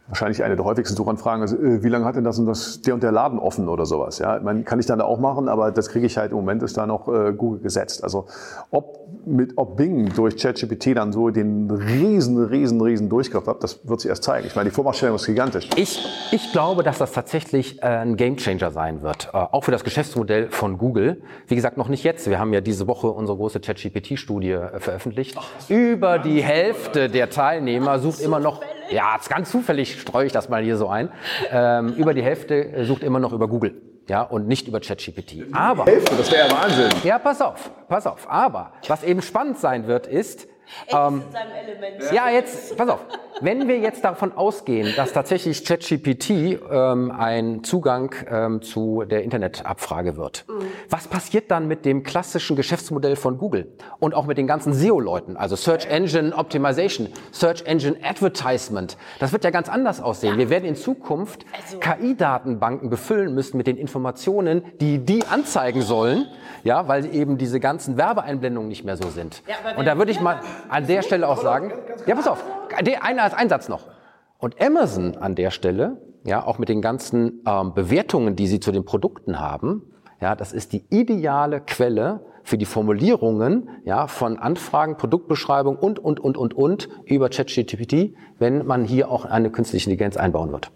[0.07, 2.95] wahrscheinlich eine der häufigsten Suchanfragen ist, äh, wie lange hat denn das und das, der
[2.95, 4.19] und der Laden offen oder sowas?
[4.19, 6.77] Ja, man kann ich dann auch machen, aber das kriege ich halt im Moment ist
[6.77, 8.05] da noch Google gesetzt.
[8.05, 8.27] Also
[8.71, 13.75] ob mit, ob Bing durch ChatGPT dann so den riesen, riesen, riesen Durchgriff hat, das
[13.89, 14.47] wird sich erst zeigen.
[14.47, 15.69] Ich meine, die Vormachtstellung ist gigantisch.
[15.77, 19.85] Ich, ich glaube, dass das tatsächlich äh, ein Gamechanger sein wird, äh, auch für das
[19.85, 21.23] Geschäftsmodell von Google.
[21.47, 22.29] Wie gesagt, noch nicht jetzt.
[22.29, 25.37] Wir haben ja diese Woche unsere große ChatGPT-Studie äh, veröffentlicht.
[25.39, 30.49] Ach, Über die Hälfte der Teilnehmer sucht immer noch ja, ganz zufällig streue ich das
[30.49, 31.11] mal hier so ein.
[31.51, 33.75] Ähm, über die Hälfte sucht immer noch über Google
[34.09, 35.47] ja, und nicht über ChatGPT.
[35.53, 36.91] Aber Hälfte, das wäre ja Wahnsinn.
[37.05, 38.27] Ja, pass auf, pass auf.
[38.29, 40.48] Aber was eben spannend sein wird, ist,
[40.89, 41.23] ähm,
[42.13, 43.01] ja, jetzt, pass auf.
[43.41, 46.31] Wenn wir jetzt davon ausgehen, dass tatsächlich ChatGPT
[46.71, 50.65] ähm, ein Zugang ähm, zu der Internetabfrage wird, mhm.
[50.91, 55.37] was passiert dann mit dem klassischen Geschäftsmodell von Google und auch mit den ganzen SEO-Leuten,
[55.37, 58.97] also Search Engine Optimization, Search Engine Advertisement?
[59.21, 60.33] Das wird ja ganz anders aussehen.
[60.33, 60.39] Ja.
[60.39, 61.79] Wir werden in Zukunft also.
[61.79, 66.27] KI-Datenbanken befüllen müssen mit den Informationen, die die anzeigen sollen,
[66.65, 69.43] ja, weil eben diese ganzen Werbeeinblendungen nicht mehr so sind.
[69.47, 71.73] Ja, und da würde ich mal an der Stelle auch sagen,
[72.07, 72.45] ja, pass auf,
[73.01, 73.87] einer als Einsatz noch.
[74.39, 78.73] Und Amazon an der Stelle, ja, auch mit den ganzen ähm, Bewertungen, die sie zu
[78.73, 79.83] den Produkten haben,
[80.21, 86.19] ja, das ist die ideale Quelle für die Formulierungen ja, von Anfragen, Produktbeschreibung und, und,
[86.19, 90.71] und, und, und über ChatGPT, wenn man hier auch eine künstliche Intelligenz einbauen wird.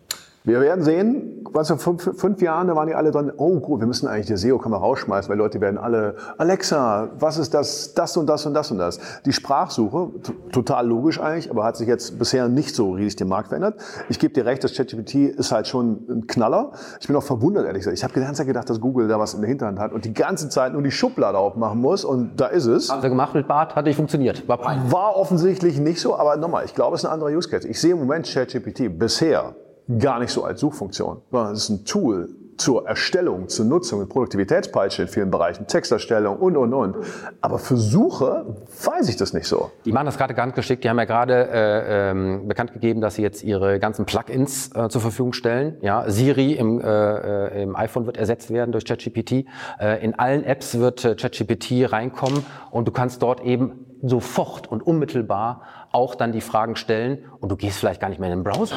[0.44, 3.78] Wir werden sehen, was in fünf, fünf Jahren, da waren die alle dran, oh gut,
[3.78, 8.16] wir müssen eigentlich die SEO-Kammer rausschmeißen, weil Leute werden alle, Alexa, was ist das, das
[8.16, 8.98] und das und das und das.
[9.24, 10.08] Die Sprachsuche,
[10.50, 13.76] total logisch eigentlich, aber hat sich jetzt bisher nicht so riesig den Markt verändert.
[14.08, 16.72] Ich gebe dir recht, das ChatGPT ist halt schon ein Knaller.
[17.00, 17.98] Ich bin auch verwundert, ehrlich gesagt.
[17.98, 20.04] Ich habe die ganze Zeit gedacht, dass Google da was in der Hinterhand hat und
[20.04, 22.90] die ganze Zeit nur die Schublade aufmachen muss und da ist es.
[22.90, 24.48] Haben sie gemacht mit Bart, hat nicht funktioniert.
[24.48, 24.58] War,
[24.90, 27.68] war offensichtlich nicht so, aber nochmal, ich glaube, es ist ein anderer Use Case.
[27.68, 29.54] Ich sehe im Moment ChatGPT bisher
[29.98, 35.02] gar nicht so als Suchfunktion, sondern es ist ein Tool zur Erstellung, zur Nutzung Produktivitätspeitsche
[35.02, 36.96] in vielen Bereichen, Texterstellung und, und, und.
[37.40, 38.46] Aber für Suche
[38.84, 39.70] weiß ich das nicht so.
[39.84, 40.84] Die machen das gerade ganz geschickt.
[40.84, 44.88] Die haben ja gerade äh, ähm, bekannt gegeben, dass sie jetzt ihre ganzen Plugins äh,
[44.88, 45.76] zur Verfügung stellen.
[45.80, 49.46] Ja, Siri im, äh, äh im iPhone wird ersetzt werden durch ChatGPT.
[49.80, 54.82] Äh, in allen Apps wird äh, ChatGPT reinkommen und du kannst dort eben sofort und
[54.82, 55.62] unmittelbar
[55.92, 58.76] auch dann die Fragen stellen und du gehst vielleicht gar nicht mehr in den Browser.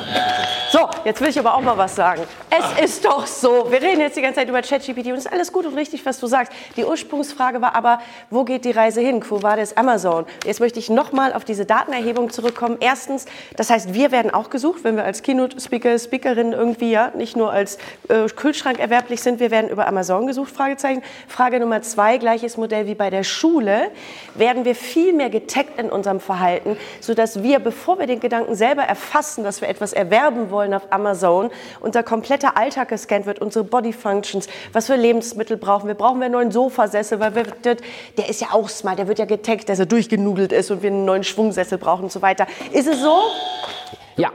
[0.71, 2.23] So, jetzt will ich aber auch mal was sagen.
[2.49, 5.31] Es ist doch so, wir reden jetzt die ganze Zeit über ChatGPT und es ist
[5.31, 6.51] alles gut und richtig, was du sagst.
[6.75, 7.99] Die Ursprungsfrage war aber,
[8.29, 9.21] wo geht die Reise hin?
[9.21, 10.25] Quo vadis Amazon?
[10.45, 12.77] Jetzt möchte ich nochmal auf diese Datenerhebung zurückkommen.
[12.81, 13.25] Erstens,
[13.55, 17.51] das heißt, wir werden auch gesucht, wenn wir als Keynote-Speaker, Speakerin irgendwie, ja, nicht nur
[17.51, 17.77] als
[18.09, 21.03] äh, Kühlschrank erwerblich sind, wir werden über Amazon gesucht, Fragezeichen.
[21.27, 23.91] Frage Nummer zwei, gleiches Modell wie bei der Schule,
[24.33, 28.83] werden wir viel mehr getaggt in unserem Verhalten, sodass wir, bevor wir den Gedanken selber
[28.83, 33.93] erfassen, dass wir etwas erwerben wollen, auf Amazon, unser kompletter Alltag gescannt wird, unsere Body
[33.93, 37.45] Functions, was für Lebensmittel brauchen wir, brauchen wir einen neuen Sofasessel, weil wir,
[38.17, 40.89] der ist ja auch smart, der wird ja getaggt, dass er durchgenudelt ist und wir
[40.89, 42.47] einen neuen Schwungsessel brauchen und so weiter.
[42.71, 43.15] Ist es so?
[44.17, 44.31] Ja.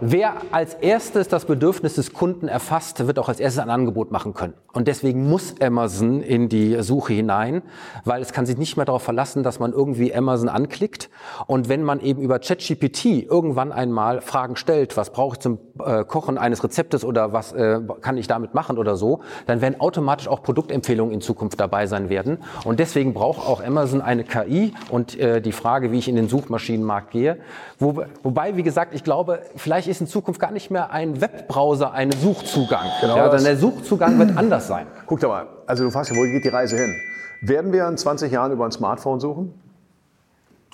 [0.00, 4.34] Wer als erstes das Bedürfnis des Kunden erfasst, wird auch als erstes ein Angebot machen
[4.34, 4.54] können.
[4.72, 7.62] Und deswegen muss Amazon in die Suche hinein,
[8.04, 11.08] weil es kann sich nicht mehr darauf verlassen, dass man irgendwie Amazon anklickt.
[11.46, 16.04] Und wenn man eben über ChatGPT irgendwann einmal Fragen stellt, was brauche ich zum äh,
[16.04, 20.28] Kochen eines Rezeptes oder was äh, kann ich damit machen oder so, dann werden automatisch
[20.28, 22.38] auch Produktempfehlungen in Zukunft dabei sein werden.
[22.64, 26.28] Und deswegen braucht auch Amazon eine KI und äh, die Frage, wie ich in den
[26.28, 27.38] Suchmaschinenmarkt gehe.
[27.78, 31.92] Wo, wobei, wie gesagt, ich glaube, vielleicht ist in Zukunft gar nicht mehr ein Webbrowser
[31.92, 32.86] ein Suchzugang.
[33.00, 34.86] Genau ja, denn der Suchzugang wird anders sein.
[35.06, 36.94] Guck doch mal, also du fragst ja, wo geht die Reise hin?
[37.42, 39.54] Werden wir in 20 Jahren über ein Smartphone suchen?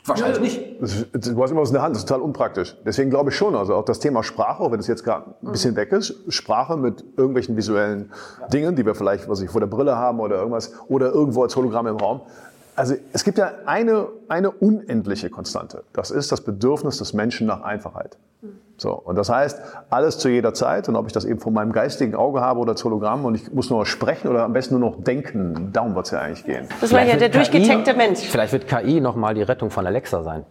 [0.05, 1.05] Wahrscheinlich nicht.
[1.13, 2.77] Du hast immer was in der Hand, das ist total unpraktisch.
[2.85, 5.53] Deswegen glaube ich schon, also auch das Thema Sprache, auch wenn es jetzt gerade ein
[5.53, 8.11] bisschen weg ist, Sprache mit irgendwelchen visuellen
[8.53, 11.55] Dingen, die wir vielleicht, was ich vor der Brille haben oder irgendwas, oder irgendwo als
[11.55, 12.23] Hologramm im Raum,
[12.75, 15.85] also es gibt ja eine, eine unendliche Konstante.
[15.93, 18.17] Das ist das Bedürfnis des Menschen nach Einfachheit.
[18.77, 21.73] So, und das heißt, alles zu jeder Zeit, und ob ich das eben von meinem
[21.73, 24.79] geistigen Auge habe oder als Hologramm, und ich muss nur noch sprechen oder am besten
[24.79, 26.67] nur noch denken, darum wird es ja eigentlich gehen.
[26.81, 28.21] Das war ja der durchgetankte Mensch.
[28.21, 30.45] Vielleicht wird KI nochmal die Rettung von Alexa sein.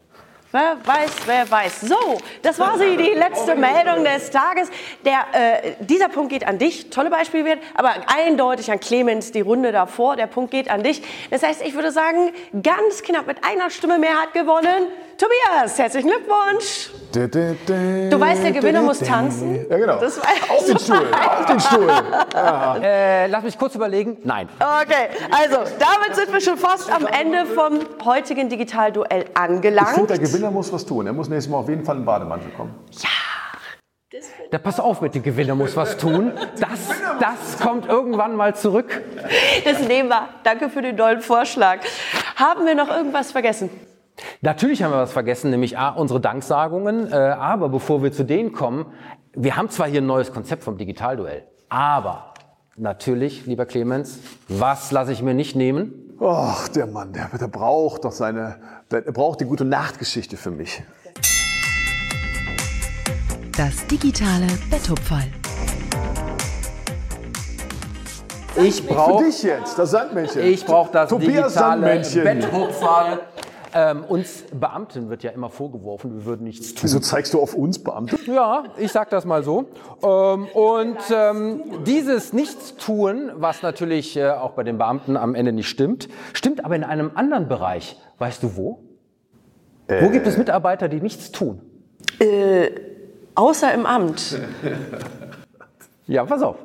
[0.54, 1.82] Wer weiß, wer weiß.
[1.82, 1.95] So,
[2.41, 4.69] das war sie, die letzte Meldung des Tages.
[5.06, 6.89] Der, äh, dieser Punkt geht an dich.
[6.89, 10.17] Tolle Beispiele wird, aber eindeutig an Clemens die Runde davor.
[10.17, 11.04] Der Punkt geht an dich.
[11.30, 12.32] Das heißt, ich würde sagen,
[12.63, 14.89] ganz knapp mit einer Stimme mehr hat gewonnen.
[15.21, 16.89] Tobias, herzlichen Glückwunsch.
[17.13, 19.67] Du weißt, der Gewinner muss tanzen.
[19.69, 19.99] Ja, genau.
[19.99, 21.88] Das auf den Stuhl, auf den Stuhl.
[22.34, 22.77] Ja.
[22.77, 24.17] Äh, lass mich kurz überlegen.
[24.23, 24.49] Nein.
[24.55, 29.89] Okay, also damit sind wir schon fast am Ende vom heutigen Digitalduell angelangt.
[29.89, 31.05] Ich finde, der Gewinner muss was tun.
[31.05, 32.73] Er muss nächstes Mal auf jeden Fall einen Bademantel kommen.
[32.89, 34.19] Ja.
[34.49, 36.34] Da pass auf mit dem Gewinner muss was tun.
[36.60, 39.03] Das, das kommt irgendwann mal zurück.
[39.65, 40.29] Das nehmen wir.
[40.43, 41.77] Danke für den tollen Vorschlag.
[42.38, 43.69] Haben wir noch irgendwas vergessen?
[44.41, 47.12] Natürlich haben wir was vergessen, nämlich A, unsere Danksagungen.
[47.12, 48.86] Äh, aber bevor wir zu denen kommen,
[49.34, 52.34] wir haben zwar hier ein neues Konzept vom Digitalduell, aber
[52.75, 56.17] natürlich, lieber Clemens, was lasse ich mir nicht nehmen?
[56.19, 58.57] Ach, der Mann, der, der braucht doch seine,
[58.91, 60.84] der braucht die gute Nachtgeschichte für mich.
[63.57, 65.23] Das digitale Betthupferl.
[68.55, 70.43] Ich brauche für dich jetzt, das Sandmännchen.
[70.43, 72.23] Ich brauche das Tobias digitale Sandmännchen.
[72.23, 73.19] Betthupferl.
[73.73, 76.84] Ähm, uns Beamten wird ja immer vorgeworfen, wir würden nichts tun.
[76.84, 78.17] Wieso zeigst du auf uns Beamte?
[78.25, 79.65] Ja, ich sag das mal so.
[80.03, 85.69] Ähm, und ähm, dieses Nichtstun, was natürlich äh, auch bei den Beamten am Ende nicht
[85.69, 87.97] stimmt, stimmt aber in einem anderen Bereich.
[88.17, 88.84] Weißt du wo?
[89.88, 91.62] Wo gibt es Mitarbeiter, die nichts tun?
[92.19, 92.71] Äh,
[93.36, 94.39] außer im Amt.
[96.07, 96.57] Ja, pass auf.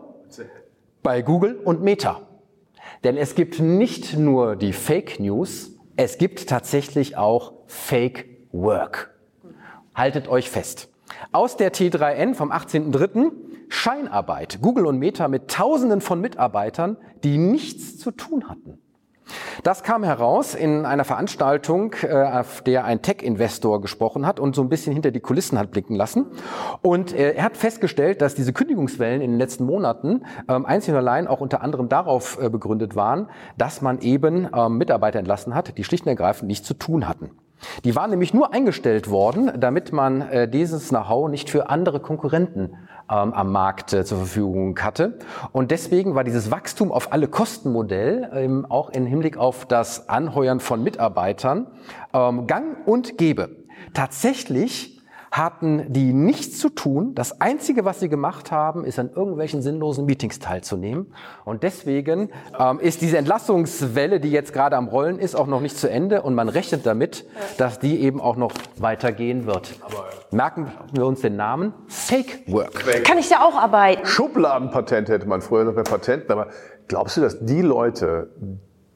[1.02, 2.20] Bei Google und Meta.
[3.04, 9.14] Denn es gibt nicht nur die Fake News, es gibt tatsächlich auch Fake Work.
[9.94, 10.88] Haltet euch fest.
[11.32, 13.32] Aus der T3N vom 18.03.
[13.68, 14.58] Scheinarbeit.
[14.60, 18.78] Google und Meta mit Tausenden von Mitarbeitern, die nichts zu tun hatten.
[19.62, 24.62] Das kam heraus in einer Veranstaltung, äh, auf der ein Tech-Investor gesprochen hat und so
[24.62, 26.26] ein bisschen hinter die Kulissen hat blicken lassen.
[26.82, 30.98] Und äh, er hat festgestellt, dass diese Kündigungswellen in den letzten Monaten ähm, einzig und
[30.98, 35.76] allein auch unter anderem darauf äh, begründet waren, dass man eben ähm, Mitarbeiter entlassen hat,
[35.78, 37.30] die schlicht und ergreifend nichts zu tun hatten.
[37.84, 42.76] Die waren nämlich nur eingestellt worden, damit man dieses Know-how nicht für andere Konkurrenten
[43.10, 45.18] ähm, am Markt äh, zur Verfügung hatte.
[45.52, 50.60] Und deswegen war dieses Wachstum auf alle Kostenmodell ähm, auch im Hinblick auf das Anheuern
[50.60, 51.66] von Mitarbeitern
[52.12, 53.50] ähm, gang und gäbe.
[53.94, 54.95] Tatsächlich
[55.36, 57.14] hatten die nichts zu tun.
[57.14, 61.12] Das Einzige, was sie gemacht haben, ist an irgendwelchen sinnlosen Meetings teilzunehmen.
[61.44, 65.76] Und deswegen ähm, ist diese Entlassungswelle, die jetzt gerade am Rollen ist, auch noch nicht
[65.76, 66.22] zu Ende.
[66.22, 67.26] Und man rechnet damit,
[67.58, 69.74] dass die eben auch noch weitergehen wird.
[70.30, 73.04] Merken wir uns den Namen Fake Work.
[73.04, 74.06] Kann ich da auch arbeiten?
[74.06, 76.48] Schubladenpatent hätte man früher noch bei Patenten, aber
[76.88, 78.30] glaubst du, dass die Leute,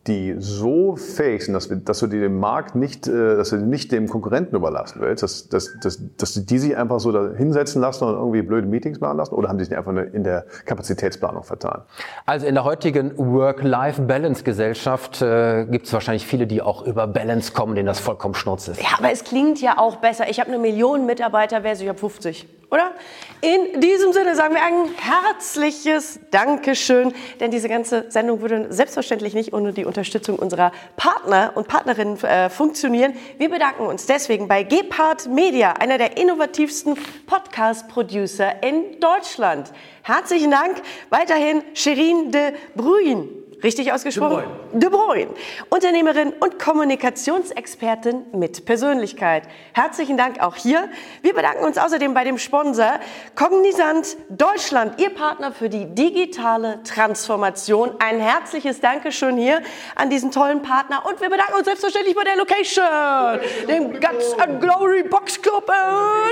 [0.07, 3.59] die so fähig sind, dass, wir, dass du dir den Markt nicht, äh, dass du
[3.59, 7.33] den nicht dem Konkurrenten überlassen willst, dass, dass, dass, dass die sich einfach so da
[7.37, 10.47] hinsetzen lassen und irgendwie blöde Meetings machen lassen oder haben die sich einfach in der
[10.65, 11.83] Kapazitätsplanung vertan?
[12.25, 17.75] Also in der heutigen Work-Life-Balance-Gesellschaft äh, gibt es wahrscheinlich viele, die auch über Balance kommen,
[17.75, 18.81] denen das vollkommen schnurz ist.
[18.81, 20.31] Ja, aber es klingt ja auch besser.
[20.31, 22.93] Ich habe eine Million Mitarbeiter versus ich habe 50 oder?
[23.41, 29.53] In diesem Sinne sagen wir ein herzliches Dankeschön, denn diese ganze Sendung würde selbstverständlich nicht
[29.53, 33.15] ohne die Unterstützung unserer Partner und Partnerinnen äh, funktionieren.
[33.39, 39.73] Wir bedanken uns deswegen bei Gepard Media, einer der innovativsten Podcast-Producer in Deutschland.
[40.03, 40.83] Herzlichen Dank.
[41.09, 43.40] Weiterhin Sherin de Bruyne.
[43.63, 44.45] Richtig ausgesprochen?
[44.73, 45.29] De Bruyne.
[45.69, 49.43] Unternehmerin und Kommunikationsexpertin mit Persönlichkeit.
[49.73, 50.89] Herzlichen Dank auch hier.
[51.23, 53.01] Wir bedanken uns außerdem bei dem Sponsor
[53.35, 57.91] Cognizant Deutschland, Ihr Partner für die digitale Transformation.
[57.99, 59.61] Ein herzliches Dankeschön hier
[59.95, 61.05] an diesen tollen Partner.
[61.07, 65.71] Und wir bedanken uns selbstverständlich bei der Location, dem Guts and Glory Box Club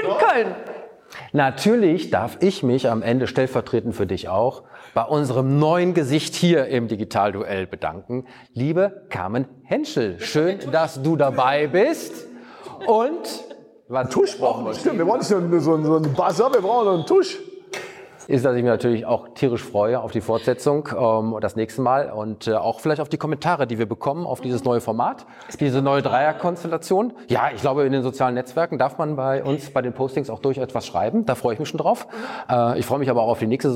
[0.02, 0.54] in Köln.
[1.32, 4.62] Natürlich darf ich mich am Ende stellvertretend für dich auch
[4.94, 8.26] bei unserem neuen Gesicht hier im Digitalduell bedanken.
[8.52, 12.26] Liebe Carmen Henschel, schön, dass du dabei bist.
[12.86, 13.44] Und
[13.88, 14.74] was Tusch brauchen wir.
[14.74, 17.38] Stimmt, wir wollen nicht so, so, so einen Buzzer, wir brauchen so einen Tusch
[18.28, 22.10] ist, dass ich mich natürlich auch tierisch freue auf die Fortsetzung ähm, das nächste Mal
[22.10, 25.26] und äh, auch vielleicht auf die Kommentare, die wir bekommen auf dieses neue Format,
[25.58, 27.14] diese neue Dreierkonstellation.
[27.28, 30.40] Ja, ich glaube, in den sozialen Netzwerken darf man bei uns bei den Postings auch
[30.40, 31.24] durch etwas schreiben.
[31.24, 32.06] Da freue ich mich schon drauf.
[32.50, 33.70] Äh, ich freue mich aber auch auf die nächste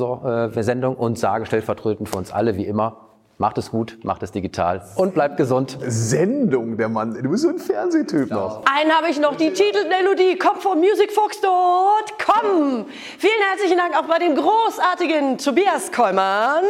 [0.54, 3.12] äh, Sendung und sage stellvertretend für uns alle wie immer
[3.42, 5.76] Macht es gut, macht es digital und bleibt gesund.
[5.88, 7.20] Sendung, der Mann.
[7.20, 8.62] Du bist so ein Fernsehtyp noch.
[8.72, 12.05] Einen habe ich noch, die Titelmelodie kommt vom Music Foxtrot.
[12.24, 12.87] Komm!
[13.18, 16.62] Vielen herzlichen Dank auch bei dem großartigen Tobias Kollmann.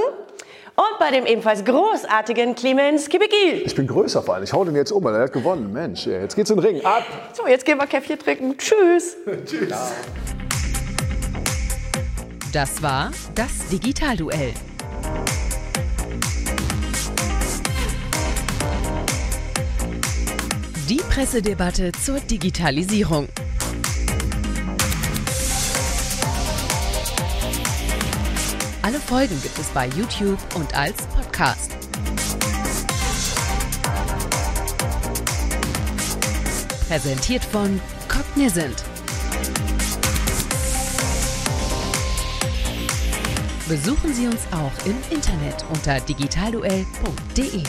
[0.75, 3.65] Und bei dem ebenfalls großartigen Clemens Kibicki.
[3.67, 4.45] Ich bin größer vor allem.
[4.45, 5.75] Ich hau den jetzt um, weil er hat gewonnen.
[5.75, 6.87] Mensch, jetzt geht's in den Ring.
[6.87, 7.03] Ab!
[7.35, 8.57] So, jetzt gehen wir Käffchen trinken.
[8.57, 9.19] Tschüss.
[9.45, 9.93] Tschüss.
[12.51, 14.55] Das war das Digitalduell.
[20.89, 23.29] Die Pressedebatte zur Digitalisierung.
[28.83, 31.71] Alle Folgen gibt es bei YouTube und als Podcast.
[36.89, 38.83] Präsentiert von Cognizant.
[43.69, 47.63] Besuchen Sie uns auch im Internet unter digitalduell.de.